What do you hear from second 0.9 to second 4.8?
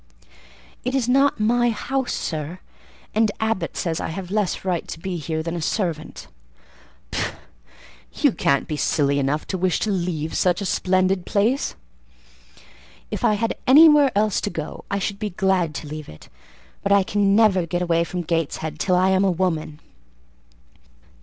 is not my house, sir; and Abbot says I have less